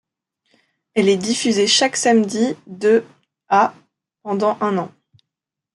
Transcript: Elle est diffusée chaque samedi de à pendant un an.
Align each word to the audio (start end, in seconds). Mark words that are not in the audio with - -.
Elle 0.95 1.09
est 1.09 1.15
diffusée 1.17 1.67
chaque 1.67 1.95
samedi 1.95 2.55
de 2.65 3.05
à 3.49 3.75
pendant 4.23 4.57
un 4.59 4.79
an. 4.79 4.91